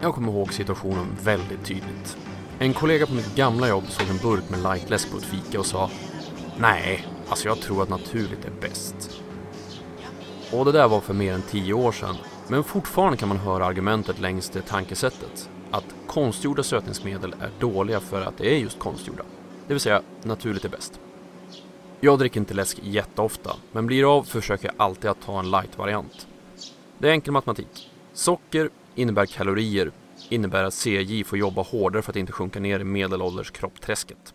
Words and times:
Jag 0.00 0.14
kommer 0.14 0.32
ihåg 0.32 0.52
situationen 0.52 1.16
väldigt 1.22 1.64
tydligt. 1.64 2.16
En 2.58 2.74
kollega 2.74 3.06
på 3.06 3.14
mitt 3.14 3.36
gamla 3.36 3.68
jobb 3.68 3.84
såg 3.88 4.08
en 4.08 4.16
burk 4.16 4.50
med 4.50 4.62
lightläsk 4.62 5.10
på 5.10 5.18
ett 5.18 5.24
fika 5.24 5.58
och 5.58 5.66
sa 5.66 5.90
Nej, 6.58 7.06
alltså 7.28 7.48
jag 7.48 7.60
tror 7.60 7.82
att 7.82 7.88
naturligt 7.88 8.44
är 8.44 8.60
bäst. 8.60 9.22
Och 10.52 10.64
det 10.64 10.72
där 10.72 10.88
var 10.88 11.00
för 11.00 11.14
mer 11.14 11.32
än 11.34 11.42
tio 11.42 11.74
år 11.74 11.92
sedan, 11.92 12.16
men 12.48 12.64
fortfarande 12.64 13.18
kan 13.18 13.28
man 13.28 13.38
höra 13.38 13.66
argumentet 13.66 14.20
längs 14.20 14.50
det 14.50 14.62
tankesättet 14.62 15.50
att 15.70 15.94
konstgjorda 16.06 16.62
sötningsmedel 16.62 17.34
är 17.40 17.50
dåliga 17.58 18.00
för 18.00 18.22
att 18.22 18.38
det 18.38 18.54
är 18.54 18.58
just 18.58 18.78
konstgjorda. 18.78 19.22
Det 19.66 19.74
vill 19.74 19.80
säga, 19.80 20.02
naturligt 20.22 20.64
är 20.64 20.68
bäst. 20.68 21.00
Jag 22.00 22.18
dricker 22.18 22.40
inte 22.40 22.54
läsk 22.54 22.78
jätteofta, 22.82 23.56
men 23.72 23.86
blir 23.86 24.16
av 24.16 24.22
försöker 24.22 24.68
jag 24.68 24.74
alltid 24.76 25.10
att 25.10 25.20
ta 25.26 25.38
en 25.38 25.50
light-variant. 25.50 26.26
Det 26.98 27.08
är 27.08 27.12
enkel 27.12 27.32
matematik. 27.32 27.90
Socker 28.12 28.70
innebär 28.96 29.26
kalorier, 29.26 29.90
innebär 30.28 30.64
att 30.64 30.74
CJ 30.74 31.24
får 31.24 31.38
jobba 31.38 31.62
hårdare 31.62 32.02
för 32.02 32.12
att 32.12 32.16
inte 32.16 32.32
sjunka 32.32 32.60
ner 32.60 32.80
i 32.80 32.84
medelålders 32.84 33.50
kroppträsket. 33.50 34.34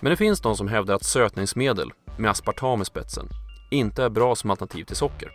Men 0.00 0.10
det 0.10 0.16
finns 0.16 0.40
de 0.40 0.56
som 0.56 0.68
hävdar 0.68 0.94
att 0.94 1.04
sötningsmedel, 1.04 1.92
med 2.18 2.30
aspartam 2.30 2.82
i 2.82 2.84
spetsen, 2.84 3.28
inte 3.70 4.04
är 4.04 4.08
bra 4.08 4.34
som 4.34 4.50
alternativ 4.50 4.84
till 4.84 4.96
socker. 4.96 5.30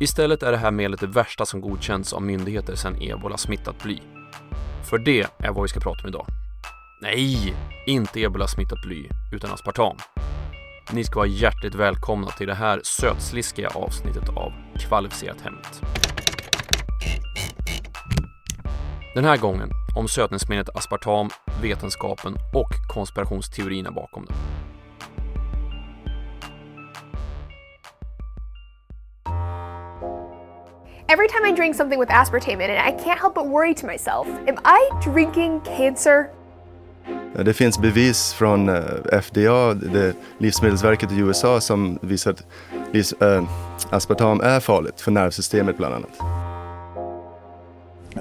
Istället 0.00 0.42
är 0.42 0.52
det 0.52 0.58
här 0.58 0.70
medlet 0.70 1.00
det 1.00 1.06
värsta 1.06 1.46
som 1.46 1.60
godkänts 1.60 2.12
av 2.12 2.22
myndigheter 2.22 2.74
sedan 2.74 3.02
ebola-smittat 3.02 3.82
bly. 3.82 3.98
För 4.90 4.98
det 4.98 5.26
är 5.38 5.52
vad 5.52 5.62
vi 5.62 5.68
ska 5.68 5.80
prata 5.80 6.02
om 6.02 6.08
idag. 6.08 6.26
Nej, 7.02 7.54
inte 7.86 8.20
ebola-smittat 8.20 8.82
bly, 8.82 9.08
utan 9.32 9.50
aspartam. 9.52 9.96
Ni 10.92 11.04
ska 11.04 11.16
vara 11.16 11.26
hjärtligt 11.26 11.74
välkomna 11.74 12.30
till 12.30 12.46
det 12.46 12.54
här 12.54 12.80
sötsliskiga 12.84 13.68
avsnittet 13.68 14.28
av 14.28 14.52
Kvalificerat 14.78 15.40
Hemligt. 15.40 15.82
Den 19.14 19.24
här 19.24 19.36
gången 19.36 19.70
om 19.96 20.08
sötningsmedlet 20.08 20.76
aspartam, 20.76 21.30
vetenskapen 21.62 22.34
och 22.54 22.94
konspirationsteorierna 22.94 23.90
bakom 23.90 24.24
det. 24.24 24.34
Every 31.08 31.28
time 31.28 31.52
I 31.52 31.56
drink 31.56 31.76
something 31.76 32.00
with 32.00 32.20
aspartame 32.20 32.64
in 32.64 32.70
it, 32.70 32.78
I 32.78 33.04
can't 33.04 33.20
help 33.20 33.34
but 33.34 33.46
worry 33.46 33.74
to 33.74 33.86
myself 33.86 34.26
Am 34.48 34.56
I 34.64 35.10
drinking 35.10 35.60
cancer? 35.60 36.26
Det 37.44 37.54
finns 37.54 37.78
bevis 37.78 38.32
från 38.32 38.68
eh, 38.68 39.20
FDA, 39.22 39.74
det 39.74 40.14
Livsmedelsverket 40.38 41.12
i 41.12 41.18
USA, 41.18 41.60
som 41.60 41.98
visar 42.02 42.30
att 42.30 43.22
äh, 43.22 43.44
aspartam 43.90 44.40
är 44.40 44.60
farligt 44.60 45.00
för 45.00 45.10
nervsystemet 45.10 45.76
bland 45.76 45.94
annat. 45.94 46.31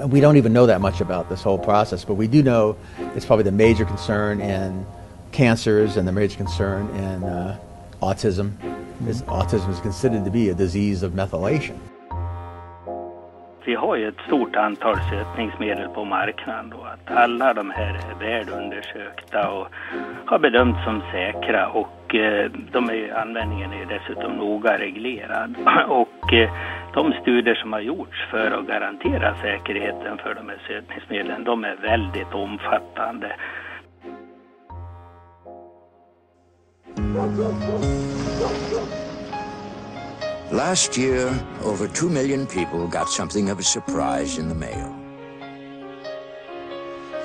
We 0.08 0.20
don't 0.20 0.38
even 0.38 0.54
know 0.54 0.66
that 0.66 0.82
much 0.82 1.02
about 1.02 1.30
this 1.30 1.44
whole 1.44 1.58
process, 1.58 2.06
but 2.06 2.16
we 2.16 2.28
do 2.28 2.42
know 2.42 2.76
it's 3.16 3.26
probably 3.26 3.44
the 3.44 3.52
major 3.52 3.86
concern 3.86 4.42
in 4.42 4.86
cancers 5.32 5.98
and 5.98 6.08
the 6.08 6.12
major 6.12 6.38
concern 6.38 6.90
in 6.96 7.24
uh, 7.24 7.58
autism. 8.02 8.54
This, 9.02 9.22
autism 9.24 9.70
is 9.72 9.80
considered 9.80 10.26
to 10.26 10.32
be 10.32 10.50
a 10.50 10.54
disease 10.54 11.04
of 11.04 11.14
methylation. 11.14 11.80
Vi 13.66 13.76
har 13.76 13.96
ju 13.96 14.08
ett 14.08 14.22
stort 14.28 14.56
antal 14.56 14.96
sötningsmedel 15.10 15.90
på 15.90 16.06
marknaden 16.06 16.74
och 16.74 16.88
att 16.88 17.18
alla 17.18 17.54
de 17.54 17.70
här 17.70 18.00
är 18.12 18.20
väl 18.20 18.50
och 18.50 19.68
har 20.26 20.40
bedömts 20.40 20.84
som 20.84 21.02
säkra 21.12 21.68
och 21.68 22.16
eh, 22.16 22.52
de 22.72 22.90
är, 22.90 23.22
användningen 23.22 23.74
är 23.74 23.86
dessutom 23.86 24.32
noga 24.32 24.78
reglerad. 24.78 25.56
Och 25.88 26.21
Eh, 26.32 26.50
de 26.94 27.14
studier 27.22 27.56
som 27.56 27.74
har 27.74 27.80
gjorts 27.80 28.18
för 28.32 28.52
att 28.52 28.68
garantera 28.68 29.36
säkerheten 29.42 30.18
för 30.18 30.36
de 30.36 30.50
här 30.50 30.62
sötningsmedlen, 30.68 31.44
de 31.44 31.64
är 31.64 31.76
väldigt 31.76 32.34
omfattande. 32.34 33.36
Last 40.52 40.98
year, 40.98 41.34
over 41.64 41.88
two 41.88 42.10
million 42.10 42.46
people 42.46 42.88
got 43.00 43.10
something 43.10 43.52
of 43.52 43.60
a 43.60 43.64
surprise 43.64 44.42
in 44.42 44.50
the 44.50 44.56
mail. 44.56 44.96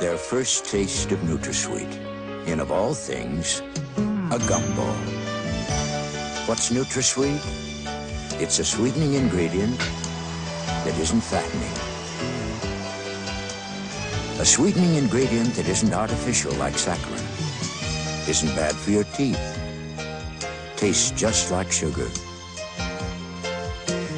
Their 0.01 0.17
first 0.17 0.71
taste 0.71 1.15
of 1.15 1.21
NutraSweet. 1.21 1.99
And 2.49 2.61
of 2.61 2.71
all 2.71 2.95
things, 2.95 3.63
a 4.31 4.39
gumball. 4.39 4.97
What's 6.47 6.71
NutraSweet? 6.71 7.66
It's 8.39 8.59
a 8.59 8.65
sweetening 8.65 9.15
ingredient 9.15 9.79
that 9.79 10.99
isn't 10.99 11.23
fattening. 11.23 11.73
A 14.41 14.45
sweetening 14.45 14.95
ingredient 14.97 15.55
that 15.55 15.67
isn't 15.69 15.95
artificial 15.95 16.53
like 16.57 16.75
saccharin. 16.75 17.25
Isn't 18.29 18.55
bad 18.55 18.75
for 18.75 18.91
your 18.91 19.05
teeth. 19.05 19.41
Tastes 20.77 21.13
just 21.13 21.51
like 21.51 21.73
sugar 21.73 22.09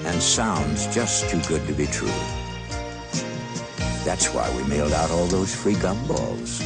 and 0.08 0.20
sounds 0.22 0.92
just 0.92 1.30
too 1.30 1.40
good 1.46 1.64
to 1.68 1.72
be 1.72 1.86
true. 1.86 2.08
That's 4.04 4.34
why 4.34 4.50
we 4.56 4.64
mailed 4.64 4.92
out 4.92 5.12
all 5.12 5.26
those 5.26 5.54
free 5.54 5.74
gumballs. 5.74 6.58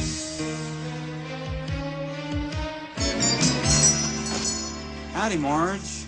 Howdy, 5.13 5.37
Marge. 5.37 6.02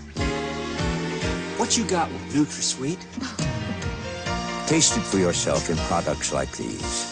What 1.66 1.78
you 1.78 1.86
got 1.86 2.12
with 2.12 2.36
NutraSweet? 2.36 2.98
Taste 4.68 4.98
it 4.98 5.04
for 5.04 5.18
yourself 5.18 5.70
in 5.70 5.78
products 5.78 6.34
like 6.34 6.58
these. 6.58 7.06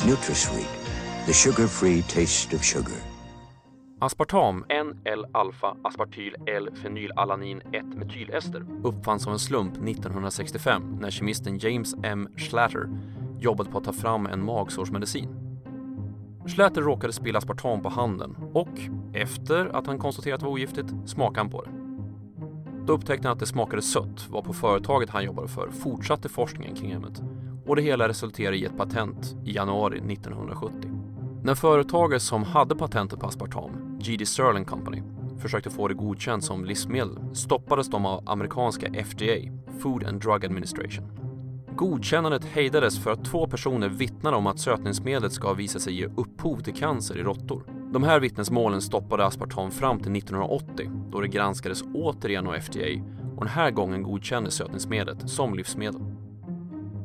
NutraSweet, 0.00 0.68
the 1.26 1.32
sugar-free 1.32 2.02
taste 2.02 2.52
of 2.52 2.64
sugar. 2.64 3.00
Aspartam, 4.00 4.64
N-L-alfa-aspartyl-L-fenylalanin 4.68 7.62
1-metylester, 7.62 8.66
uppfanns 8.84 9.22
som 9.22 9.32
en 9.32 9.38
slump 9.38 9.74
1965 9.74 10.98
när 11.00 11.10
kemisten 11.10 11.58
James 11.58 11.94
M. 12.02 12.28
Schlatter 12.36 12.88
jobbade 13.38 13.70
på 13.70 13.78
att 13.78 13.84
ta 13.84 13.92
fram 13.92 14.26
en 14.26 14.44
magsårsmedicin. 14.44 15.28
Schlatter 16.46 16.82
råkade 16.82 17.12
spilla 17.12 17.38
aspartam 17.38 17.82
på 17.82 17.88
handen 17.88 18.36
och, 18.54 18.78
efter 19.12 19.66
att 19.66 19.86
han 19.86 19.98
konstaterat 19.98 20.34
att 20.34 20.40
det 20.40 20.46
var 20.46 20.52
ogiftigt, 20.52 20.86
smakade 21.06 21.40
han 21.40 21.50
på 21.50 21.62
det. 21.62 21.85
Då 22.86 22.92
upptäckte 22.92 23.28
han 23.28 23.32
att 23.32 23.40
det 23.40 23.46
smakade 23.46 23.82
sött, 23.82 24.28
var 24.28 24.42
på 24.42 24.52
företaget 24.52 25.10
han 25.10 25.24
jobbade 25.24 25.48
för 25.48 25.70
fortsatte 25.70 26.28
forskningen 26.28 26.74
kring 26.74 26.90
ämnet 26.90 27.22
och 27.66 27.76
det 27.76 27.82
hela 27.82 28.08
resulterade 28.08 28.56
i 28.56 28.64
ett 28.64 28.76
patent 28.76 29.36
i 29.44 29.52
januari 29.52 29.98
1970. 29.98 30.90
När 31.42 31.54
företaget 31.54 32.22
som 32.22 32.44
hade 32.44 32.76
patentet 32.76 33.20
på 33.20 33.26
aspartam, 33.26 33.98
GD 34.00 34.28
Sterling 34.28 34.64
Company, 34.64 35.02
försökte 35.38 35.70
få 35.70 35.88
det 35.88 35.94
godkänt 35.94 36.44
som 36.44 36.64
livsmedel 36.64 37.18
stoppades 37.32 37.88
de 37.88 38.06
av 38.06 38.28
amerikanska 38.28 39.04
FDA, 39.04 39.52
Food 39.80 40.04
and 40.04 40.22
Drug 40.22 40.44
Administration. 40.44 41.26
Godkännandet 41.76 42.44
hejdades 42.44 42.98
för 42.98 43.10
att 43.10 43.24
två 43.24 43.46
personer 43.46 43.88
vittnade 43.88 44.36
om 44.36 44.46
att 44.46 44.58
sötningsmedlet 44.58 45.32
ska 45.32 45.52
visa 45.52 45.78
sig 45.78 45.94
ge 45.94 46.06
upphov 46.06 46.60
till 46.60 46.74
cancer 46.74 47.18
i 47.18 47.22
råttor. 47.22 47.75
De 47.92 48.02
här 48.02 48.20
vittnesmålen 48.20 48.82
stoppade 48.82 49.26
aspartam 49.26 49.70
fram 49.70 49.98
till 49.98 50.16
1980 50.16 50.90
då 51.10 51.20
det 51.20 51.28
granskades 51.28 51.82
återigen 51.94 52.46
av 52.46 52.54
FDA 52.60 53.02
och 53.36 53.44
den 53.44 53.52
här 53.54 53.70
gången 53.70 54.02
godkändes 54.02 54.54
sötningsmedlet 54.54 55.30
som 55.30 55.54
livsmedel. 55.54 56.00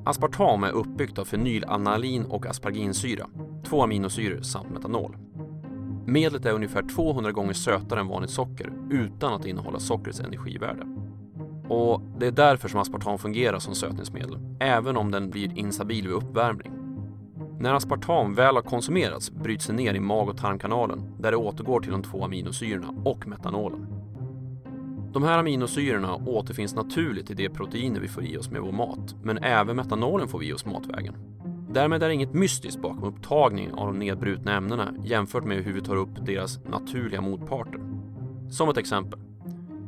Aspartam 0.05 0.63
är 0.63 0.71
uppbyggt 0.71 1.19
av 1.19 1.25
fenylanalin 1.25 2.25
och 2.25 2.45
asparginsyra, 2.45 3.27
två 3.63 3.83
aminosyror 3.83 4.41
samt 4.41 4.69
metanol. 4.69 5.17
Medlet 6.05 6.45
är 6.45 6.51
ungefär 6.51 6.83
200 6.83 7.31
gånger 7.31 7.53
sötare 7.53 7.99
än 7.99 8.07
vanligt 8.07 8.31
socker 8.31 8.73
utan 8.89 9.33
att 9.33 9.45
innehålla 9.45 9.79
sockrets 9.79 10.19
energivärde. 10.19 10.85
Och 11.67 12.01
det 12.19 12.27
är 12.27 12.31
därför 12.31 12.69
som 12.69 12.79
aspartam 12.79 13.17
fungerar 13.17 13.59
som 13.59 13.75
sötningsmedel, 13.75 14.37
även 14.59 14.97
om 14.97 15.11
den 15.11 15.29
blir 15.29 15.57
instabil 15.57 16.07
vid 16.07 16.15
uppvärmning. 16.15 16.80
När 17.61 17.73
aspartam 17.73 18.33
väl 18.33 18.55
har 18.55 18.61
konsumerats 18.61 19.31
bryts 19.31 19.67
det 19.67 19.73
ner 19.73 19.93
i 19.93 19.99
mag 19.99 20.29
och 20.29 20.37
tarmkanalen 20.37 21.15
där 21.19 21.31
det 21.31 21.37
återgår 21.37 21.79
till 21.79 21.91
de 21.91 22.03
två 22.03 22.25
aminosyrorna 22.25 22.93
och 23.05 23.27
metanolen. 23.27 23.87
De 25.13 25.23
här 25.23 25.37
aminosyrorna 25.37 26.15
återfinns 26.15 26.75
naturligt 26.75 27.31
i 27.31 27.33
de 27.33 27.49
proteiner 27.49 27.99
vi 27.99 28.07
får 28.07 28.23
i 28.23 28.37
oss 28.37 28.49
med 28.49 28.61
vår 28.61 28.71
mat, 28.71 29.15
men 29.23 29.37
även 29.37 29.75
metanolen 29.75 30.27
får 30.27 30.39
vi 30.39 30.47
i 30.47 30.53
oss 30.53 30.65
matvägen. 30.65 31.15
Därmed 31.73 32.03
är 32.03 32.07
det 32.07 32.13
inget 32.13 32.33
mystiskt 32.33 32.81
bakom 32.81 33.03
upptagningen 33.03 33.75
av 33.75 33.87
de 33.87 33.99
nedbrutna 33.99 34.57
ämnena 34.57 34.93
jämfört 35.03 35.45
med 35.45 35.63
hur 35.63 35.73
vi 35.73 35.81
tar 35.81 35.95
upp 35.95 36.25
deras 36.25 36.59
naturliga 36.65 37.21
motparter. 37.21 37.81
Som 38.49 38.69
ett 38.69 38.77
exempel. 38.77 39.19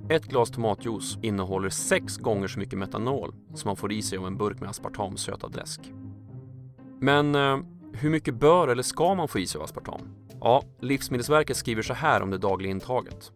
Ett 0.09 0.25
glas 0.25 0.51
tomatjuice 0.51 1.17
innehåller 1.21 1.69
sex 1.69 2.17
gånger 2.17 2.47
så 2.47 2.59
mycket 2.59 2.79
metanol 2.79 3.33
som 3.53 3.69
man 3.69 3.75
får 3.75 3.91
i 3.91 4.01
sig 4.01 4.17
av 4.17 4.27
en 4.27 4.37
burk 4.37 4.59
med 4.59 4.69
aspartamsötad 4.69 5.55
läsk. 5.55 5.81
Men 7.03 7.35
eh, 7.35 7.57
hur 7.93 8.09
mycket 8.09 8.35
bör 8.35 8.67
eller 8.67 8.83
ska 8.83 9.15
man 9.15 9.27
få 9.27 9.39
i 9.39 9.47
sig 9.47 9.59
av 9.59 9.63
aspartam? 9.63 10.01
Ja, 10.41 10.63
Livsmedelsverket 10.79 11.57
skriver 11.57 11.81
så 11.81 11.93
här 11.93 12.21
om 12.21 12.29
det 12.29 12.37
dagliga 12.37 12.71
intaget. 12.71 13.31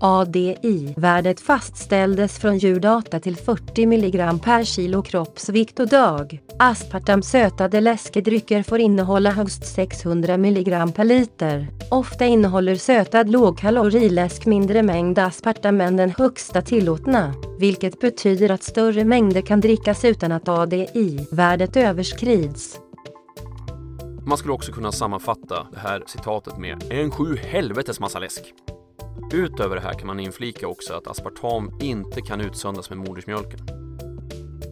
ADI-värdet 0.00 1.40
fastställdes 1.40 2.38
från 2.38 2.58
djurdata 2.58 3.20
till 3.20 3.36
40 3.36 3.82
mg 3.82 4.40
per 4.44 4.64
kilo 4.64 5.02
kroppsvikt 5.02 5.80
och 5.80 5.88
dag. 5.88 6.40
Aspartamsötade 6.58 7.80
läskedrycker 7.80 8.62
får 8.62 8.78
innehålla 8.78 9.30
högst 9.30 9.66
600 9.66 10.34
mg 10.34 10.92
per 10.94 11.04
liter. 11.04 11.68
Ofta 11.90 12.24
innehåller 12.26 12.76
sötad 12.76 13.30
lågkaloriläsk 13.30 14.46
mindre 14.46 14.82
mängd 14.82 15.18
aspartam 15.18 15.80
än 15.80 15.96
den 15.96 16.10
högsta 16.18 16.62
tillåtna, 16.62 17.34
vilket 17.58 18.00
betyder 18.00 18.50
att 18.50 18.62
större 18.62 19.04
mängder 19.04 19.40
kan 19.40 19.60
drickas 19.60 20.04
utan 20.04 20.32
att 20.32 20.48
ADI-värdet 20.48 21.76
överskrids. 21.76 22.80
Man 24.26 24.38
skulle 24.38 24.54
också 24.54 24.72
kunna 24.72 24.92
sammanfatta 24.92 25.66
det 25.72 25.78
här 25.78 26.02
citatet 26.06 26.58
med 26.58 26.84
en 26.90 27.10
sju 27.10 27.36
helvetes 27.36 28.00
massa 28.00 28.18
läsk. 28.18 28.54
Utöver 29.32 29.76
det 29.76 29.82
här 29.82 29.94
kan 29.94 30.06
man 30.06 30.20
inflika 30.20 30.68
också 30.68 30.94
att 30.94 31.06
aspartam 31.06 31.78
inte 31.80 32.20
kan 32.20 32.40
utsöndras 32.40 32.90
med 32.90 32.98
modersmjölken. 32.98 33.60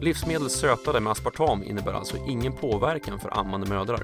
Livsmedel 0.01 0.49
sötade 0.49 0.99
med 0.99 1.11
aspartam 1.11 1.63
innebär 1.63 1.93
alltså 1.93 2.17
ingen 2.17 2.53
påverkan 2.53 3.19
för 3.19 3.39
ammande 3.39 3.69
mödrar. 3.69 4.03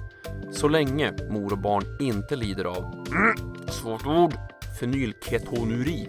Så 0.51 0.67
länge 0.67 1.13
mor 1.29 1.51
och 1.51 1.59
barn 1.59 1.83
inte 1.99 2.35
lider 2.35 2.65
av, 2.65 3.05
mm, 3.07 3.55
svårt 3.67 4.07
ord, 4.07 4.33
fenylketonuri. 4.79 6.07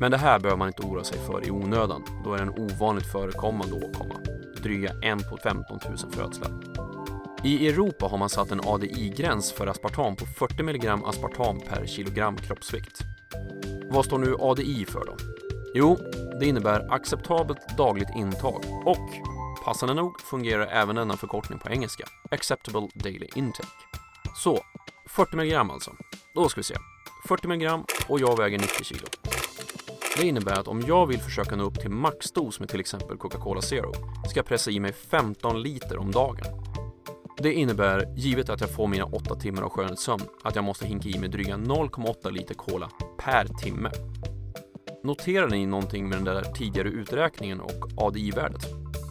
Men 0.00 0.10
det 0.10 0.18
här 0.18 0.38
behöver 0.38 0.58
man 0.58 0.68
inte 0.68 0.82
oroa 0.82 1.04
sig 1.04 1.18
för 1.18 1.46
i 1.46 1.50
onödan, 1.50 2.02
då 2.24 2.34
är 2.34 2.36
det 2.36 2.42
en 2.42 2.72
ovanligt 2.72 3.12
förekommande 3.12 3.74
åkomma. 3.74 4.14
Dryga 4.62 4.92
en 5.02 5.18
på 5.18 5.36
15 5.36 5.78
000 5.88 5.98
födslar. 6.12 6.50
I 7.44 7.68
Europa 7.68 8.06
har 8.06 8.18
man 8.18 8.28
satt 8.28 8.50
en 8.50 8.60
ADI-gräns 8.64 9.52
för 9.52 9.66
aspartam 9.66 10.16
på 10.16 10.26
40 10.26 10.62
mg 10.62 10.88
aspartam 10.88 11.60
per 11.60 11.86
kilogram 11.86 12.36
kroppsvikt. 12.36 13.11
Vad 13.94 14.04
står 14.04 14.18
nu 14.18 14.36
ADI 14.40 14.84
för 14.84 15.04
då? 15.04 15.16
Jo, 15.74 15.98
det 16.40 16.46
innebär 16.46 16.92
acceptabelt 16.92 17.76
dagligt 17.76 18.08
intag 18.16 18.64
och 18.84 19.10
passande 19.64 19.94
nog 19.94 20.20
fungerar 20.20 20.66
även 20.66 20.96
denna 20.96 21.16
förkortning 21.16 21.58
på 21.58 21.70
engelska, 21.70 22.04
Acceptable 22.30 22.88
Daily 22.94 23.28
Intake. 23.34 23.68
Så, 24.36 24.58
40 25.08 25.36
mg 25.36 25.54
alltså. 25.54 25.90
Då 26.34 26.48
ska 26.48 26.58
vi 26.58 26.64
se. 26.64 26.74
40 27.28 27.46
mg 27.46 27.68
och 28.08 28.20
jag 28.20 28.38
väger 28.38 28.58
90 28.58 28.84
kilo. 28.84 29.06
Det 30.16 30.26
innebär 30.26 30.60
att 30.60 30.68
om 30.68 30.80
jag 30.80 31.06
vill 31.06 31.20
försöka 31.20 31.56
nå 31.56 31.64
upp 31.64 31.80
till 31.80 31.90
maxdos 31.90 32.60
med 32.60 32.68
till 32.68 32.80
exempel 32.80 33.16
Coca-Cola 33.16 33.62
Zero 33.62 33.92
ska 34.28 34.38
jag 34.38 34.46
pressa 34.46 34.70
i 34.70 34.80
mig 34.80 34.92
15 34.92 35.62
liter 35.62 35.98
om 35.98 36.10
dagen. 36.10 36.44
Det 37.38 37.52
innebär, 37.52 38.14
givet 38.16 38.48
att 38.48 38.60
jag 38.60 38.74
får 38.74 38.88
mina 38.88 39.04
8 39.04 39.34
timmar 39.34 39.62
av 39.62 39.70
skönhetssömn, 39.70 40.22
att 40.42 40.54
jag 40.54 40.64
måste 40.64 40.86
hinka 40.86 41.08
i 41.08 41.18
mig 41.18 41.28
dryga 41.28 41.56
0,8 41.56 42.30
liter 42.30 42.54
cola 42.54 42.90
per 43.24 43.44
timme. 43.44 43.90
Noterar 45.04 45.48
ni 45.48 45.66
någonting 45.66 46.08
med 46.08 46.18
den 46.18 46.24
där 46.24 46.42
tidigare 46.42 46.88
uträkningen 46.88 47.60
och 47.60 47.88
ADI-värdet? 47.96 48.66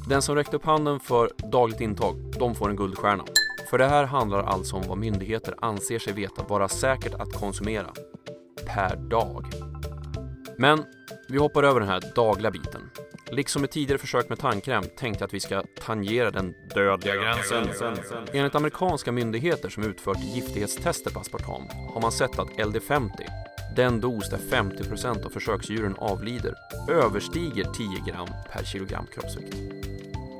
Den 0.10 0.22
som 0.22 0.36
räckte 0.36 0.56
upp 0.56 0.66
handen 0.66 1.00
för 1.00 1.32
dagligt 1.52 1.82
intag, 1.82 2.16
de 2.40 2.56
får 2.56 2.70
en 2.70 2.76
guldstjärna. 2.76 3.26
För 3.70 3.78
det 3.78 3.88
här 3.88 4.04
handlar 4.04 4.44
alltså 4.44 4.76
om 4.76 4.84
vad 4.88 4.98
myndigheter 4.98 5.56
anser 5.62 6.00
sig 6.00 6.14
veta 6.14 6.44
vara 6.44 6.68
säkert 6.68 7.14
att 7.14 7.34
konsumera 7.34 7.94
per 8.68 8.96
dag. 8.96 9.46
Men 10.58 10.84
vi 11.30 11.38
hoppar 11.38 11.64
över 11.64 11.80
den 11.80 11.90
här 11.90 12.04
dagliga 12.16 12.52
biten. 12.52 12.82
Liksom 13.32 13.62
med 13.62 13.72
tidigare 13.72 13.98
försök 13.98 14.30
med 14.30 14.40
tandkräm 14.40 14.84
tänkte 14.98 15.22
jag 15.22 15.28
att 15.28 15.34
vi 15.34 15.40
ska 15.40 15.64
tangera 15.86 16.32
den 16.32 16.54
dödliga 16.76 17.16
gränsen. 17.16 17.68
Enligt 18.34 18.56
amerikanska 18.56 19.12
myndigheter 19.12 19.70
som 19.70 19.84
utfört 19.84 20.24
giftighetstester 20.24 21.12
på 21.12 21.20
aspartam 21.20 21.64
har 21.94 22.02
man 22.02 22.12
sett 22.12 22.40
att 22.40 22.50
LD50, 22.50 23.10
den 23.76 24.02
dos 24.02 24.30
där 24.30 24.38
50% 24.38 25.26
av 25.26 25.30
försöksdjuren 25.30 25.96
avlider, 25.98 26.56
överstiger 26.90 27.64
10 27.64 27.88
gram 28.08 28.28
per 28.52 28.64
kilogram 28.64 29.06
kroppsvikt. 29.14 29.56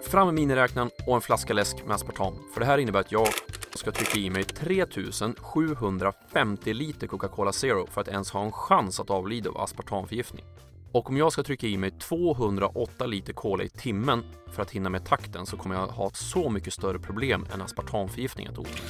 Fram 0.06 0.28
med 0.28 0.34
miniräknaren 0.34 0.90
och 1.08 1.16
en 1.16 1.22
flaska 1.22 1.54
läsk 1.54 1.86
med 1.86 1.96
aspartam, 1.96 2.34
för 2.54 2.60
det 2.60 2.66
här 2.66 2.78
innebär 2.78 3.00
att 3.00 3.12
jag 3.12 3.28
ska 3.76 3.92
trycka 3.92 4.20
i 4.20 4.30
mig 4.30 4.44
3750 4.44 6.74
liter 6.74 7.08
Coca-Cola 7.08 7.52
Zero 7.52 7.88
för 7.88 8.02
att 8.02 8.08
ens 8.08 8.32
ha 8.32 8.44
en 8.44 8.52
chans 8.52 9.00
att 9.00 9.10
avlida 9.10 9.50
av 9.50 9.58
aspartamförgiftning. 9.58 10.46
Och 10.92 11.10
om 11.10 11.18
jag 11.18 11.34
ska 11.34 11.44
trycka 11.44 11.68
i 11.68 11.78
mig 11.78 11.92
208 11.92 13.06
liter 13.06 13.34
cola 13.34 13.64
i 13.64 13.70
timmen 13.70 14.24
för 14.52 14.62
att 14.62 14.72
hinna 14.72 14.90
med 14.90 15.06
takten 15.06 15.46
så 15.46 15.58
kommer 15.58 15.76
jag 15.76 15.88
ha 15.88 16.08
ett 16.08 16.16
så 16.16 16.50
mycket 16.50 16.74
större 16.74 17.00
problem 17.00 17.46
än 17.54 17.62
aspartamförgiftning 17.62 18.48
att 18.48 18.58
orsaka. 18.58 18.82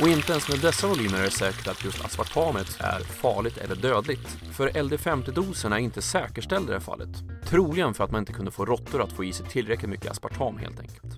Och 0.00 0.08
inte 0.08 0.32
ens 0.32 0.48
med 0.48 0.58
dessa 0.58 0.86
volymer 0.86 1.18
är 1.18 1.22
det 1.22 1.30
säkert 1.30 1.68
att 1.68 1.84
just 1.84 2.04
aspartamet 2.04 2.76
är 2.80 3.00
farligt 3.00 3.56
eller 3.56 3.76
dödligt. 3.76 4.28
För 4.52 4.68
LD50-dosen 4.68 5.72
är 5.72 5.78
inte 5.78 6.02
säkerställd 6.02 6.64
i 6.64 6.66
det 6.66 6.72
här 6.72 6.80
fallet. 6.80 7.08
Troligen 7.46 7.94
för 7.94 8.04
att 8.04 8.10
man 8.10 8.18
inte 8.18 8.32
kunde 8.32 8.50
få 8.50 8.64
råttor 8.64 9.02
att 9.02 9.12
få 9.12 9.24
i 9.24 9.32
sig 9.32 9.46
tillräckligt 9.46 9.90
mycket 9.90 10.10
aspartam 10.10 10.58
helt 10.58 10.80
enkelt. 10.80 11.16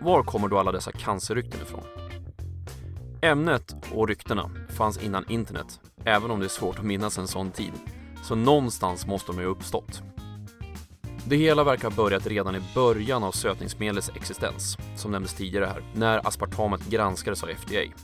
Var 0.00 0.22
kommer 0.22 0.48
då 0.48 0.58
alla 0.58 0.72
dessa 0.72 0.92
cancerrykten 0.92 1.60
ifrån? 1.62 1.84
Ämnet 3.22 3.74
och 3.92 4.08
ryktena 4.08 4.50
fanns 4.70 4.98
innan 5.02 5.30
internet, 5.30 5.80
även 6.04 6.30
om 6.30 6.40
det 6.40 6.46
är 6.46 6.48
svårt 6.48 6.78
att 6.78 6.84
minnas 6.84 7.18
en 7.18 7.28
sån 7.28 7.50
tid. 7.50 7.72
Så 8.24 8.34
någonstans 8.34 9.06
måste 9.06 9.32
de 9.32 9.38
ju 9.38 9.46
ha 9.46 9.52
uppstått. 9.52 10.02
Det 11.24 11.36
hela 11.36 11.64
verkar 11.64 11.90
ha 11.90 11.96
börjat 11.96 12.26
redan 12.26 12.56
i 12.56 12.60
början 12.74 13.24
av 13.24 13.32
sötningsmedlets 13.32 14.10
existens, 14.14 14.76
som 14.96 15.10
nämndes 15.10 15.34
tidigare 15.34 15.64
här, 15.66 15.82
när 15.94 16.26
aspartamet 16.26 16.88
granskades 16.88 17.42
av 17.42 17.48
FDA. 17.48 17.94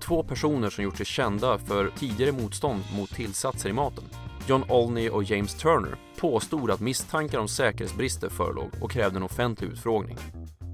Två 0.00 0.22
personer 0.22 0.70
som 0.70 0.84
gjort 0.84 0.96
sig 0.96 1.06
kända 1.06 1.58
för 1.58 1.90
tidigare 1.98 2.32
motstånd 2.32 2.82
mot 2.96 3.10
tillsatser 3.10 3.68
i 3.68 3.72
maten, 3.72 4.04
John 4.46 4.64
Olney 4.68 5.10
och 5.10 5.24
James 5.24 5.54
Turner, 5.54 5.96
påstod 6.20 6.70
att 6.70 6.80
misstankar 6.80 7.38
om 7.38 7.48
säkerhetsbrister 7.48 8.28
förelåg 8.28 8.70
och 8.80 8.90
krävde 8.90 9.16
en 9.16 9.22
offentlig 9.22 9.68
utfrågning. 9.68 10.16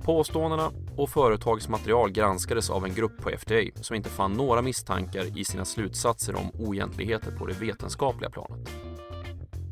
Påståendena 0.05 0.70
och 0.96 1.11
företagets 1.11 1.69
material 1.69 2.11
granskades 2.11 2.70
av 2.70 2.85
en 2.85 2.94
grupp 2.94 3.23
på 3.23 3.31
FDA 3.31 3.82
som 3.82 3.96
inte 3.96 4.08
fann 4.08 4.32
några 4.32 4.62
misstankar 4.62 5.38
i 5.38 5.44
sina 5.44 5.64
slutsatser 5.64 6.35
om 6.35 6.50
oegentligheter 6.67 7.31
på 7.31 7.46
det 7.46 7.61
vetenskapliga 7.61 8.31
planet. 8.31 8.83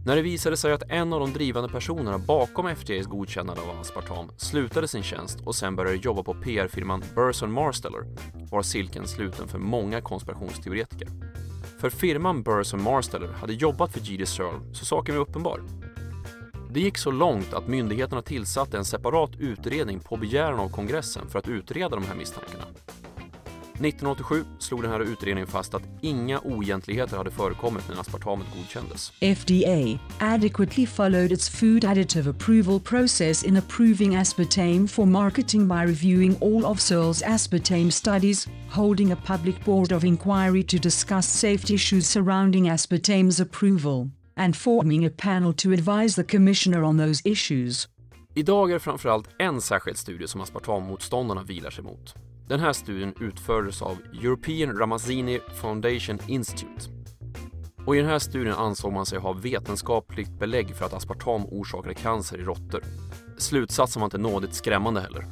När 0.04 0.16
det 0.16 0.22
visade 0.22 0.56
sig 0.56 0.72
att 0.72 0.82
en 0.88 1.12
av 1.12 1.20
de 1.20 1.32
drivande 1.32 1.68
personerna 1.68 2.18
bakom 2.18 2.66
FDAs 2.66 3.06
godkännande 3.06 3.62
av 3.62 3.80
aspartam 3.80 4.30
slutade 4.36 4.88
sin 4.88 5.02
tjänst 5.02 5.40
och 5.40 5.54
sen 5.54 5.76
började 5.76 5.96
jobba 5.96 6.22
på 6.22 6.34
PR-firman 6.34 7.04
Burson 7.14 7.52
Marsteller 7.52 8.04
var 8.50 8.62
silken 8.62 9.08
sluten 9.08 9.48
för 9.48 9.58
många 9.58 10.00
konspirationsteoretiker. 10.00 11.08
För 11.78 11.90
firman 11.90 12.42
Burson 12.42 12.82
Marsteller 12.82 13.28
hade 13.28 13.52
jobbat 13.52 13.92
för 13.92 14.00
GD 14.00 14.28
Searle 14.28 14.74
så 14.74 14.84
saken 14.84 15.14
var 15.14 15.22
uppenbar. 15.22 15.62
Det 16.70 16.80
gick 16.80 16.98
så 16.98 17.10
långt 17.10 17.54
att 17.54 17.68
myndigheterna 17.68 18.22
tillsatte 18.22 18.78
en 18.78 18.84
separat 18.84 19.30
utredning 19.38 20.00
på 20.00 20.16
begäran 20.16 20.60
av 20.60 20.68
kongressen 20.68 21.28
för 21.28 21.38
att 21.38 21.48
utreda 21.48 21.96
de 21.96 22.04
här 22.04 22.14
misstankarna. 22.14 22.64
1987 23.84 24.44
slog 24.58 24.82
den 24.82 24.90
här 24.90 25.00
utredningen 25.00 25.46
fast 25.46 25.74
att 25.74 25.82
inga 26.00 26.40
oegentligheter 26.40 27.16
hade 27.16 27.30
förekommit 27.30 27.88
när 27.88 28.00
aspartamet 28.00 28.46
godkändes. 28.56 29.10
FDA 29.10 29.98
adequately 30.34 30.86
followed 30.86 31.32
its 31.32 31.50
food 31.50 31.84
additive 31.84 32.30
approval 32.30 32.80
process 32.80 33.44
in 33.44 33.56
approving 33.56 34.16
aspartame 34.16 34.88
for 34.88 35.06
marketing 35.06 35.68
by 35.68 35.84
reviewing 35.86 36.36
all 36.40 36.64
of 36.64 36.80
Searle's 36.80 37.22
aspartame 37.22 37.90
studies, 37.90 38.48
holding 38.70 39.12
a 39.12 39.16
public 39.26 39.64
board 39.64 39.92
of 39.92 40.04
inquiry 40.04 40.62
to 40.62 40.76
discuss 40.76 41.28
safety 41.28 41.74
issues 41.74 42.06
surrounding 42.06 42.68
aspartame's 42.68 43.40
approval, 43.40 44.10
and 44.36 44.56
forming 44.56 45.06
a 45.06 45.10
panel 45.10 45.52
to 45.52 45.72
advise 45.72 46.22
the 46.22 46.24
commissioner 46.24 46.84
on 46.84 46.98
those 46.98 47.22
issues. 47.24 47.88
Idag 48.34 48.70
är 48.70 48.74
det 48.74 48.80
framförallt 48.80 49.28
en 49.38 49.60
särskild 49.60 49.96
studie 49.96 50.28
som 50.28 50.40
aspartammotståndarna 50.40 51.42
vilar 51.42 51.70
sig 51.70 51.84
mot. 51.84 52.14
Den 52.52 52.60
här 52.60 52.72
studien 52.72 53.14
utfördes 53.20 53.82
av 53.82 53.98
European 54.22 54.76
Ramazzini 54.76 55.40
Foundation 55.60 56.18
Institute. 56.26 56.90
Och 57.86 57.96
I 57.96 57.98
den 57.98 58.08
här 58.08 58.18
studien 58.18 58.54
ansåg 58.54 58.92
man 58.92 59.06
sig 59.06 59.18
ha 59.18 59.32
vetenskapligt 59.32 60.38
belägg 60.38 60.76
för 60.76 60.86
att 60.86 60.92
aspartam 60.92 61.44
orsakade 61.44 61.94
cancer 61.94 62.38
i 62.38 62.42
råttor. 62.42 62.84
Slutsatsen 63.38 64.00
var 64.00 64.06
inte 64.06 64.18
nådigt 64.18 64.54
skrämmande 64.54 65.00
heller. 65.00 65.24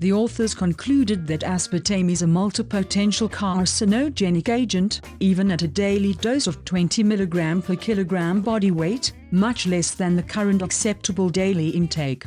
The 0.00 0.12
authors 0.12 0.54
concluded 0.54 1.28
that 1.28 1.50
aspartame 1.50 2.12
is 2.12 2.22
a 2.22 2.26
multipotential 2.26 3.28
carcinogenic 3.28 4.48
agent, 4.48 5.02
even 5.20 5.50
at 5.50 5.62
a 5.62 5.66
daily 5.66 6.12
dose 6.12 6.50
of 6.50 6.56
20 6.64 7.04
mg 7.04 7.66
per 7.66 7.74
kilogram 7.74 8.42
body 8.42 8.70
weight, 8.70 9.14
much 9.30 9.66
less 9.66 9.96
than 9.96 10.16
the 10.16 10.28
current 10.28 10.62
acceptable 10.62 11.30
daily 11.30 11.68
intake. 11.68 12.26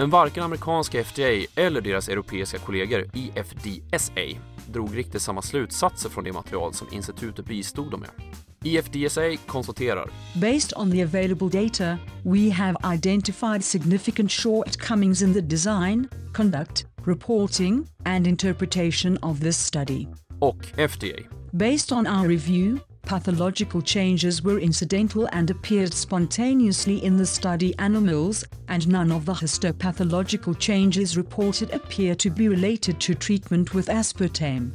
Men 0.00 0.10
varken 0.10 0.42
amerikanska 0.42 1.04
FDA 1.04 1.46
eller 1.56 1.80
deras 1.80 2.08
europeiska 2.08 2.58
kollegor 2.58 3.10
i 3.14 3.30
FDSA 3.34 4.40
drog 4.66 4.96
riktigt 4.96 5.22
samma 5.22 5.42
slutsatser 5.42 6.08
från 6.10 6.24
det 6.24 6.32
material 6.32 6.74
som 6.74 6.86
institutet 6.92 7.46
bistod 7.46 7.90
dem 7.90 8.00
med. 8.00 8.10
EFDSA 8.64 9.36
konstaterar 9.46 10.10
Based 10.34 10.72
on 10.76 10.90
the 10.90 11.02
available 11.02 11.62
data, 11.62 11.98
we 12.24 12.50
have 12.50 12.94
identified 12.94 13.64
significant 13.64 14.30
shortcomings 14.30 15.22
in 15.22 15.34
the 15.34 15.40
design, 15.40 16.08
conduct, 16.34 16.86
reporting, 17.04 17.86
and 18.04 18.26
interpretation 18.26 19.18
of 19.22 19.40
this 19.40 19.66
study. 19.66 20.06
och 20.38 20.64
FDA. 20.90 21.28
Based 21.52 21.92
on 21.92 22.06
our 22.06 22.28
review, 22.28 22.78
pathological 23.02 23.82
changes 23.82 24.42
were 24.42 24.60
incidental 24.60 25.28
and 25.32 25.50
appeared 25.50 25.94
spontaneously 25.94 27.04
in 27.04 27.18
the 27.18 27.26
study 27.26 27.74
animals, 27.78 28.44
and 28.68 28.88
none 28.88 29.12
of 29.12 29.24
the 29.26 29.32
histopathological 29.32 30.58
changes 30.58 31.16
reported 31.16 31.70
appear 31.74 32.14
to 32.14 32.30
be 32.30 32.48
related 32.48 33.00
to 33.00 33.14
treatment 33.14 33.74
with 33.74 33.88
aspartame. 33.88 34.70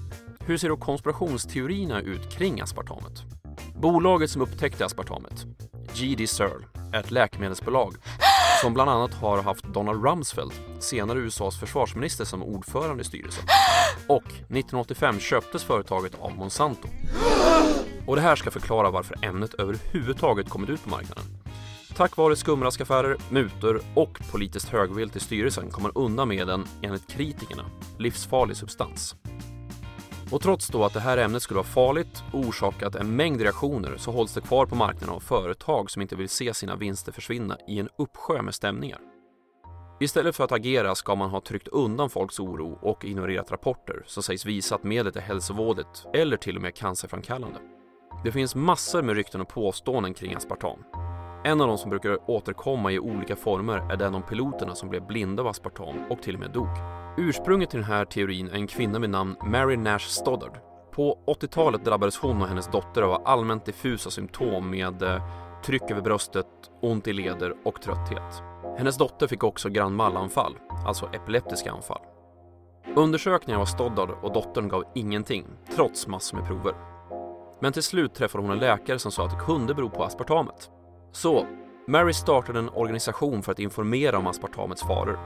Hur 0.45 0.57
ser 0.57 0.69
då 0.69 0.77
konspirationsteorierna 0.77 2.01
ut 2.01 2.31
kring 2.31 2.61
aspartamet? 2.61 3.23
Bolaget 3.75 4.29
som 4.29 4.41
upptäckte 4.41 4.85
aspartamet, 4.85 5.45
GD 5.93 6.29
Searle, 6.29 6.65
är 6.93 6.99
ett 6.99 7.11
läkemedelsbolag 7.11 7.95
som 8.61 8.73
bland 8.73 8.89
annat 8.89 9.13
har 9.13 9.41
haft 9.41 9.65
Donald 9.73 10.05
Rumsfeld, 10.05 10.51
senare 10.79 11.19
USAs 11.19 11.59
försvarsminister, 11.59 12.25
som 12.25 12.43
ordförande 12.43 13.01
i 13.01 13.05
styrelsen. 13.05 13.43
Och 14.07 14.25
1985 14.27 15.19
köptes 15.19 15.63
företaget 15.63 16.15
av 16.19 16.35
Monsanto. 16.35 16.87
Och 18.07 18.15
det 18.15 18.21
här 18.21 18.35
ska 18.35 18.51
förklara 18.51 18.91
varför 18.91 19.25
ämnet 19.25 19.53
överhuvudtaget 19.53 20.49
kommit 20.49 20.69
ut 20.69 20.83
på 20.83 20.89
marknaden. 20.89 21.23
Tack 21.95 22.17
vare 22.17 22.35
skumraskaffärer, 22.35 23.17
mutor 23.29 23.81
och 23.93 24.19
politiskt 24.31 24.69
högvilt 24.69 25.15
i 25.15 25.19
styrelsen 25.19 25.69
kom 25.69 25.83
man 25.83 25.91
undan 25.95 26.27
med 26.27 26.49
en, 26.49 26.65
enligt 26.81 27.07
kritikerna, 27.07 27.65
livsfarlig 27.97 28.57
substans. 28.57 29.15
Och 30.31 30.41
trots 30.41 30.67
då 30.67 30.83
att 30.83 30.93
det 30.93 30.99
här 30.99 31.17
ämnet 31.17 31.41
skulle 31.41 31.55
vara 31.55 31.67
farligt 31.67 32.23
och 32.33 32.39
orsakat 32.39 32.95
en 32.95 33.15
mängd 33.15 33.41
reaktioner 33.41 33.97
så 33.97 34.11
hålls 34.11 34.33
det 34.33 34.41
kvar 34.41 34.65
på 34.65 34.75
marknaden 34.75 35.15
av 35.15 35.19
företag 35.19 35.91
som 35.91 36.01
inte 36.01 36.15
vill 36.15 36.29
se 36.29 36.53
sina 36.53 36.75
vinster 36.75 37.11
försvinna 37.11 37.57
i 37.67 37.79
en 37.79 37.89
uppsjö 37.97 38.41
med 38.41 38.55
stämningar. 38.55 38.99
Istället 39.99 40.35
för 40.35 40.43
att 40.43 40.51
agera 40.51 40.95
ska 40.95 41.15
man 41.15 41.29
ha 41.29 41.41
tryckt 41.41 41.67
undan 41.67 42.09
folks 42.09 42.39
oro 42.39 42.79
och 42.81 43.05
ignorerat 43.05 43.51
rapporter 43.51 44.03
som 44.05 44.23
sägs 44.23 44.45
visa 44.45 44.75
att 44.75 44.83
medlet 44.83 45.15
är 45.15 45.21
hälsovådligt 45.21 46.05
eller 46.13 46.37
till 46.37 46.55
och 46.55 46.61
med 46.61 46.75
cancerframkallande. 46.75 47.59
Det 48.25 48.31
finns 48.31 48.55
massor 48.55 49.01
med 49.01 49.15
rykten 49.15 49.41
och 49.41 49.47
påståenden 49.47 50.13
kring 50.13 50.35
aspartam. 50.35 50.83
En 51.43 51.61
av 51.61 51.67
de 51.67 51.77
som 51.77 51.89
brukar 51.89 52.29
återkomma 52.29 52.91
i 52.91 52.99
olika 52.99 53.35
former 53.35 53.91
är 53.91 53.97
den 53.97 54.15
om 54.15 54.23
piloterna 54.23 54.75
som 54.75 54.89
blev 54.89 55.07
blinda 55.07 55.43
av 55.43 55.47
aspartam 55.47 55.95
och 56.09 56.21
till 56.21 56.33
och 56.33 56.39
med 56.39 56.51
dog. 56.51 56.67
Ursprunget 57.17 57.69
till 57.69 57.79
den 57.79 57.89
här 57.89 58.05
teorin 58.05 58.47
är 58.47 58.55
en 58.55 58.67
kvinna 58.67 58.99
med 58.99 59.09
namn 59.09 59.35
Mary 59.45 59.77
Nash 59.77 59.99
Stoddard. 59.99 60.57
På 60.91 61.19
80-talet 61.27 61.85
drabbades 61.85 62.17
hon 62.17 62.41
och 62.41 62.47
hennes 62.47 62.67
dotter 62.67 63.01
av 63.01 63.21
allmänt 63.25 63.65
diffusa 63.65 64.09
symptom 64.09 64.69
med 64.69 65.03
eh, 65.03 65.23
tryck 65.65 65.91
över 65.91 66.01
bröstet, 66.01 66.47
ont 66.81 67.07
i 67.07 67.13
leder 67.13 67.53
och 67.65 67.81
trötthet. 67.81 68.43
Hennes 68.77 68.97
dotter 68.97 69.27
fick 69.27 69.43
också 69.43 69.69
grand 69.69 69.95
mal-anfall, 69.95 70.55
alltså 70.85 71.05
epileptiska 71.13 71.71
anfall. 71.71 72.01
Undersökningen 72.95 73.61
av 73.61 73.65
Stoddard 73.65 74.09
och 74.21 74.33
dottern 74.33 74.67
gav 74.67 74.83
ingenting, 74.95 75.45
trots 75.75 76.07
massor 76.07 76.37
med 76.37 76.47
prover. 76.47 76.94
Men 77.61 77.73
till 77.73 77.83
slut 77.83 78.13
träffade 78.13 78.43
hon 78.43 78.51
en 78.51 78.59
läkare 78.59 78.99
som 78.99 79.11
sa 79.11 79.25
att 79.25 79.31
det 79.31 79.45
kunde 79.45 79.73
bero 79.73 79.89
på 79.89 80.03
aspartamet. 80.03 80.69
Så, 81.11 81.45
Mary 81.87 82.13
startade 82.13 82.59
en 82.59 82.69
organisation 82.69 83.43
för 83.43 83.51
att 83.51 83.59
informera 83.59 84.17
om 84.17 84.27
aspartamets 84.27 84.83
faror. 84.83 85.19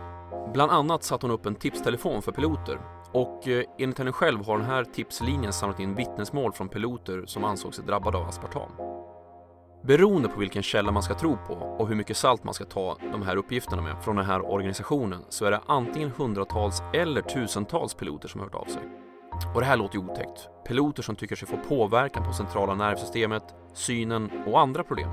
Bland 0.54 0.72
annat 0.72 1.04
satte 1.04 1.26
hon 1.26 1.34
upp 1.34 1.46
en 1.46 1.56
tipstelefon 1.56 2.22
för 2.22 2.32
piloter 2.32 2.80
och 3.12 3.48
eh, 3.48 3.64
enligt 3.78 3.98
henne 3.98 4.12
själv 4.12 4.46
har 4.46 4.58
den 4.58 4.68
här 4.68 4.84
tipslinjen 4.84 5.54
samlat 5.54 5.80
in 5.80 5.96
vittnesmål 5.96 6.54
från 6.54 6.70
piloter 6.70 7.24
som 7.26 7.44
ansåg 7.44 7.76
sig 7.76 7.86
drabbade 7.86 8.18
av 8.18 8.28
aspartam. 8.28 8.72
Beroende 9.84 10.30
på 10.30 10.40
vilken 10.40 10.64
källa 10.64 10.92
man 10.92 11.04
ska 11.04 11.14
tro 11.14 11.38
på 11.48 11.54
och 11.54 11.88
hur 11.88 11.96
mycket 11.96 12.18
salt 12.18 12.44
man 12.44 12.54
ska 12.54 12.66
ta 12.66 12.98
de 13.12 13.22
här 13.22 13.36
uppgifterna 13.36 13.82
med 13.82 14.04
från 14.04 14.16
den 14.16 14.26
här 14.26 14.52
organisationen 14.52 15.26
så 15.30 15.46
är 15.46 15.52
det 15.52 15.62
antingen 15.66 16.12
hundratals 16.18 16.82
eller 16.94 17.22
tusentals 17.22 17.94
piloter 17.94 18.28
som 18.28 18.40
har 18.40 18.48
hört 18.48 18.56
av 18.56 18.66
sig. 18.66 18.82
Och 19.53 19.62
det 19.62 19.65
här 19.67 19.77
låter 19.77 19.96
ju 19.96 20.05
otäckt. 20.05 20.50
Piloter 20.67 21.03
som 21.03 21.15
tycker 21.15 21.36
sig 21.36 21.48
få 21.48 21.58
påverkan 21.58 22.24
på 22.24 22.34
centrala 22.34 22.75
nervsystemet, 22.75 23.43
synen 23.74 24.31
och 24.48 24.60
andra 24.60 24.84
problem. 24.84 25.10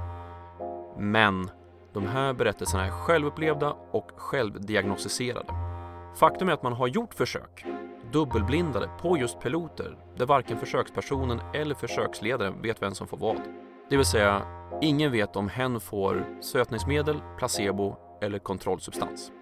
Men 0.98 1.50
de 1.92 2.06
här 2.06 2.32
berättelserna 2.32 2.86
är 2.86 2.90
självupplevda 2.90 3.76
och 3.90 4.10
självdiagnostiserade. 4.16 5.52
Faktum 6.16 6.48
är 6.48 6.52
att 6.52 6.62
man 6.62 6.72
har 6.72 6.86
gjort 6.86 7.14
försök, 7.14 7.64
dubbelblindade, 8.12 8.90
på 9.00 9.18
just 9.18 9.40
piloter 9.40 9.96
där 10.16 10.26
varken 10.26 10.58
försökspersonen 10.58 11.40
eller 11.54 11.74
försöksledaren 11.74 12.62
vet 12.62 12.82
vem 12.82 12.94
som 12.94 13.06
får 13.06 13.16
vad. 13.16 13.40
Det 13.90 13.96
vill 13.96 14.06
säga, 14.06 14.42
ingen 14.82 15.12
vet 15.12 15.36
om 15.36 15.48
hen 15.48 15.80
får 15.80 16.26
sötningsmedel, 16.40 17.20
placebo 17.38 17.96
eller 18.20 18.38
kontrollsubstans. 18.38 19.32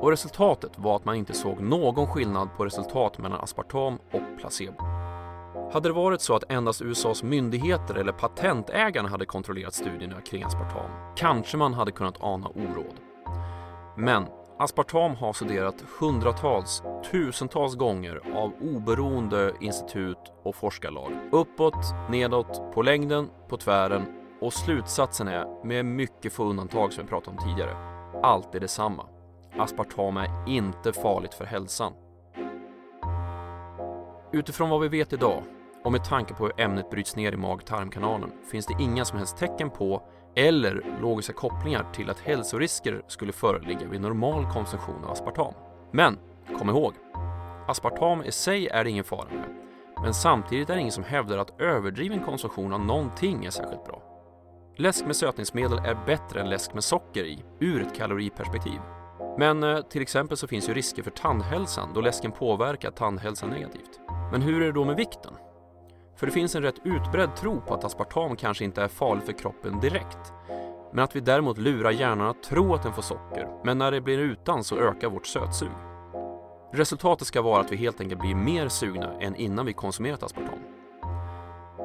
Och 0.00 0.10
resultatet 0.10 0.78
var 0.78 0.96
att 0.96 1.04
man 1.04 1.14
inte 1.14 1.32
såg 1.32 1.60
någon 1.60 2.06
skillnad 2.06 2.48
på 2.56 2.64
resultat 2.64 3.18
mellan 3.18 3.40
aspartam 3.40 3.98
och 4.12 4.38
placebo. 4.38 4.84
Hade 5.72 5.88
det 5.88 5.92
varit 5.92 6.20
så 6.20 6.34
att 6.34 6.50
endast 6.52 6.82
USAs 6.82 7.22
myndigheter 7.22 7.94
eller 7.94 8.12
patentägarna 8.12 9.08
hade 9.08 9.26
kontrollerat 9.26 9.74
studierna 9.74 10.20
kring 10.20 10.42
aspartam 10.42 10.90
kanske 11.16 11.56
man 11.56 11.74
hade 11.74 11.92
kunnat 11.92 12.22
ana 12.22 12.48
oråd. 12.48 12.94
Men 13.96 14.26
aspartam 14.58 15.14
har 15.14 15.32
studerat 15.32 15.84
hundratals, 16.00 16.82
tusentals 17.10 17.74
gånger 17.74 18.20
av 18.34 18.52
oberoende 18.60 19.52
institut 19.60 20.32
och 20.42 20.56
forskarlag. 20.56 21.12
Uppåt, 21.32 21.94
nedåt, 22.10 22.74
på 22.74 22.82
längden, 22.82 23.28
på 23.48 23.56
tvären 23.56 24.02
och 24.40 24.52
slutsatsen 24.52 25.28
är, 25.28 25.64
med 25.64 25.84
mycket 25.84 26.32
få 26.32 26.44
undantag 26.44 26.92
som 26.92 27.04
vi 27.04 27.08
pratade 27.08 27.36
om 27.36 27.48
tidigare, 27.48 27.76
alltid 28.22 28.60
detsamma. 28.60 29.06
Aspartam 29.60 30.16
är 30.16 30.48
inte 30.48 30.92
farligt 30.92 31.34
för 31.34 31.44
hälsan. 31.44 31.92
Utifrån 34.32 34.70
vad 34.70 34.80
vi 34.80 34.88
vet 34.88 35.12
idag 35.12 35.42
och 35.84 35.92
med 35.92 36.04
tanke 36.04 36.34
på 36.34 36.44
hur 36.44 36.60
ämnet 36.60 36.90
bryts 36.90 37.16
ner 37.16 37.32
i 37.32 37.36
mag-tarmkanalen 37.36 38.32
finns 38.50 38.66
det 38.66 38.76
inga 38.80 39.04
som 39.04 39.18
helst 39.18 39.36
tecken 39.36 39.70
på 39.70 40.02
eller 40.36 40.98
logiska 41.00 41.32
kopplingar 41.32 41.86
till 41.92 42.10
att 42.10 42.20
hälsorisker 42.20 43.02
skulle 43.06 43.32
föreligga 43.32 43.88
vid 43.88 44.00
normal 44.00 44.52
konsumtion 44.52 45.04
av 45.04 45.10
aspartam. 45.10 45.54
Men 45.92 46.18
kom 46.58 46.68
ihåg, 46.68 46.94
aspartam 47.68 48.22
i 48.22 48.32
sig 48.32 48.68
är 48.68 48.84
det 48.84 48.90
ingen 48.90 49.04
fara 49.04 49.28
med. 49.30 49.48
Men 50.02 50.14
samtidigt 50.14 50.70
är 50.70 50.74
det 50.74 50.80
ingen 50.80 50.92
som 50.92 51.04
hävdar 51.04 51.38
att 51.38 51.60
överdriven 51.60 52.24
konsumtion 52.24 52.72
av 52.72 52.80
någonting 52.80 53.44
är 53.44 53.50
särskilt 53.50 53.84
bra. 53.84 54.02
Läsk 54.76 55.06
med 55.06 55.16
sötningsmedel 55.16 55.78
är 55.78 56.06
bättre 56.06 56.40
än 56.40 56.50
läsk 56.50 56.74
med 56.74 56.84
socker 56.84 57.24
i, 57.24 57.44
ur 57.58 57.82
ett 57.82 57.96
kaloriperspektiv. 57.96 58.80
Men 59.40 59.62
eh, 59.62 59.80
till 59.80 60.02
exempel 60.02 60.36
så 60.36 60.46
finns 60.46 60.68
ju 60.68 60.74
risker 60.74 61.02
för 61.02 61.10
tandhälsan 61.10 61.90
då 61.94 62.00
läsken 62.00 62.32
påverkar 62.32 62.90
tandhälsan 62.90 63.50
negativt. 63.50 64.00
Men 64.32 64.42
hur 64.42 64.62
är 64.62 64.66
det 64.66 64.72
då 64.72 64.84
med 64.84 64.96
vikten? 64.96 65.32
För 66.16 66.26
det 66.26 66.32
finns 66.32 66.54
en 66.54 66.62
rätt 66.62 66.80
utbredd 66.84 67.36
tro 67.36 67.60
på 67.60 67.74
att 67.74 67.84
aspartam 67.84 68.36
kanske 68.36 68.64
inte 68.64 68.82
är 68.82 68.88
farligt 68.88 69.24
för 69.24 69.32
kroppen 69.32 69.80
direkt. 69.80 70.32
Men 70.92 71.04
att 71.04 71.16
vi 71.16 71.20
däremot 71.20 71.58
lurar 71.58 71.90
hjärnan 71.90 72.26
att 72.26 72.42
tro 72.42 72.74
att 72.74 72.82
den 72.82 72.92
får 72.92 73.02
socker, 73.02 73.48
men 73.64 73.78
när 73.78 73.90
det 73.90 74.00
blir 74.00 74.18
utan 74.18 74.64
så 74.64 74.76
ökar 74.76 75.08
vårt 75.08 75.26
sötsug. 75.26 75.70
Resultatet 76.72 77.26
ska 77.26 77.42
vara 77.42 77.60
att 77.60 77.72
vi 77.72 77.76
helt 77.76 78.00
enkelt 78.00 78.20
blir 78.20 78.34
mer 78.34 78.68
sugna 78.68 79.20
än 79.20 79.36
innan 79.36 79.66
vi 79.66 79.72
konsumerat 79.72 80.22
aspartam. 80.22 80.58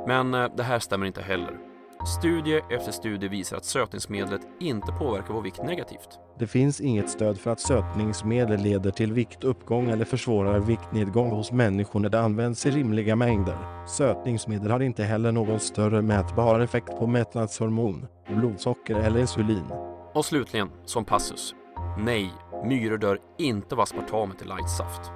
Men 0.07 0.33
eh, 0.33 0.51
det 0.55 0.63
här 0.63 0.79
stämmer 0.79 1.05
inte 1.05 1.21
heller. 1.21 1.64
Studie 2.05 2.61
efter 2.69 2.91
studie 2.91 3.27
visar 3.27 3.57
att 3.57 3.65
sötningsmedlet 3.65 4.41
inte 4.59 4.91
påverkar 4.91 5.33
vår 5.33 5.41
vikt 5.41 5.63
negativt. 5.63 6.09
Det 6.39 6.47
finns 6.47 6.81
inget 6.81 7.09
stöd 7.09 7.39
för 7.39 7.51
att 7.51 7.59
sötningsmedel 7.59 8.61
leder 8.61 8.91
till 8.91 9.13
viktuppgång 9.13 9.89
eller 9.89 10.05
försvårar 10.05 10.59
viktnedgång 10.59 11.29
hos 11.29 11.51
människor 11.51 11.99
när 11.99 12.09
det 12.09 12.19
används 12.19 12.65
i 12.65 12.71
rimliga 12.71 13.15
mängder. 13.15 13.85
Sötningsmedel 13.87 14.71
har 14.71 14.79
inte 14.79 15.03
heller 15.03 15.31
någon 15.31 15.59
större 15.59 16.01
mätbar 16.01 16.59
effekt 16.59 16.99
på 16.99 17.07
mättnadshormon, 17.07 18.07
blodsocker 18.27 18.95
eller 18.95 19.19
insulin. 19.19 19.65
Och 20.13 20.25
slutligen, 20.25 20.69
som 20.85 21.05
passus. 21.05 21.55
Nej, 21.97 22.31
myror 22.65 22.97
dör 22.97 23.19
inte 23.37 23.75
av 23.75 23.81
aspartamet 23.81 24.41
i 24.41 24.45
lightsaft. 24.45 25.11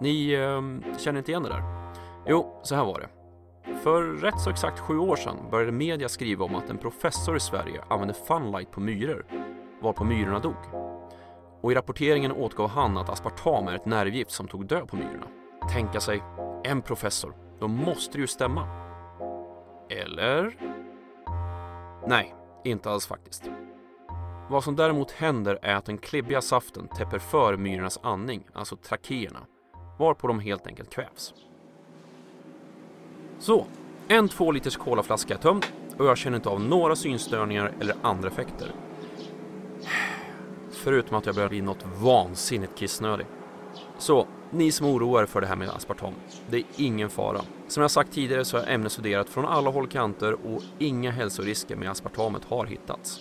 Ni 0.00 0.32
eh, 0.32 0.98
känner 0.98 1.18
inte 1.18 1.30
igen 1.30 1.42
det 1.42 1.48
där? 1.48 1.62
Jo, 2.28 2.60
så 2.62 2.74
här 2.74 2.84
var 2.84 3.00
det. 3.00 3.23
För 3.64 4.02
rätt 4.02 4.40
så 4.40 4.50
exakt 4.50 4.78
sju 4.78 4.98
år 4.98 5.16
sedan 5.16 5.36
började 5.50 5.72
media 5.72 6.08
skriva 6.08 6.44
om 6.44 6.54
att 6.54 6.70
en 6.70 6.78
professor 6.78 7.36
i 7.36 7.40
Sverige 7.40 7.84
använde 7.88 8.14
Funlight 8.14 8.70
på 8.70 8.80
myror, 8.80 9.26
varpå 9.80 10.04
myrorna 10.04 10.38
dog. 10.38 10.56
Och 11.60 11.72
i 11.72 11.74
rapporteringen 11.74 12.32
återgav 12.32 12.68
han 12.68 12.98
att 12.98 13.08
aspartam 13.08 13.68
är 13.68 13.74
ett 13.74 13.86
nervgift 13.86 14.30
som 14.30 14.48
tog 14.48 14.66
död 14.66 14.88
på 14.88 14.96
myrorna. 14.96 15.26
Tänka 15.72 16.00
sig, 16.00 16.22
en 16.64 16.82
professor, 16.82 17.34
då 17.60 17.68
måste 17.68 18.18
det 18.18 18.20
ju 18.20 18.26
stämma. 18.26 18.66
Eller? 19.90 20.56
Nej, 22.06 22.34
inte 22.64 22.90
alls 22.90 23.06
faktiskt. 23.06 23.50
Vad 24.50 24.64
som 24.64 24.76
däremot 24.76 25.10
händer 25.10 25.58
är 25.62 25.74
att 25.74 25.84
den 25.84 25.98
klibbiga 25.98 26.40
saften 26.40 26.88
täpper 26.88 27.18
för 27.18 27.56
myrornas 27.56 28.00
andning, 28.02 28.46
alltså 28.52 28.76
trakéerna, 28.76 29.40
varpå 29.98 30.26
de 30.26 30.40
helt 30.40 30.66
enkelt 30.66 30.90
kvävs. 30.90 31.34
Så, 33.38 33.66
en 34.08 34.28
två 34.28 34.52
liters 34.52 34.76
colaflaska 34.76 35.34
är 35.34 35.38
tömd 35.38 35.66
och 35.98 36.06
jag 36.06 36.18
känner 36.18 36.36
inte 36.36 36.48
av 36.48 36.60
några 36.60 36.96
synstörningar 36.96 37.72
eller 37.80 37.96
andra 38.02 38.28
effekter. 38.28 38.72
Förutom 40.70 41.16
att 41.16 41.26
jag 41.26 41.34
börjar 41.34 41.48
bli 41.48 41.62
något 41.62 41.84
vansinnigt 41.98 42.78
kissnödig. 42.78 43.26
Så, 43.98 44.26
ni 44.50 44.72
som 44.72 44.86
oroar 44.86 45.22
er 45.22 45.26
för 45.26 45.40
det 45.40 45.46
här 45.46 45.56
med 45.56 45.68
aspartam, 45.68 46.14
det 46.50 46.56
är 46.56 46.64
ingen 46.76 47.10
fara. 47.10 47.40
Som 47.68 47.80
jag 47.80 47.90
sagt 47.90 48.12
tidigare 48.12 48.44
så 48.44 48.58
har 48.58 48.66
ämnet 48.66 48.92
studerat 48.92 49.28
från 49.28 49.44
alla 49.44 49.70
håll 49.70 49.84
och 49.84 49.90
kanter 49.90 50.32
och 50.32 50.62
inga 50.78 51.10
hälsorisker 51.10 51.76
med 51.76 51.90
aspartamet 51.90 52.42
har 52.44 52.66
hittats. 52.66 53.20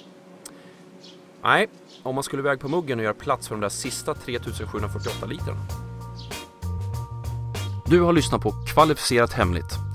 Nej, 1.43 1.67
om 2.03 2.15
man 2.15 2.24
skulle 2.24 2.41
väga 2.41 2.58
på 2.58 2.67
muggen 2.67 3.00
och 3.00 3.03
göra 3.03 3.13
plats 3.13 3.48
för 3.48 3.55
de 3.55 3.62
där 3.62 3.70
sista 3.70 4.13
3748 4.13 5.25
literna. 5.25 5.60
Du 7.86 8.01
har 8.01 8.13
lyssnat 8.13 8.41
på 8.41 8.51
Kvalificerat 8.74 9.34
Hemligt, 9.34 9.74